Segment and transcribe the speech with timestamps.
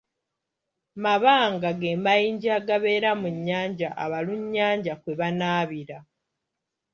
[1.03, 5.97] Mabanga ge mayinja agabeera mu nnyanja abalunnyanja kwe banaabira.